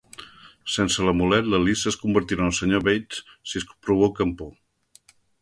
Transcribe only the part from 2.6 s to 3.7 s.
senyor Bates si es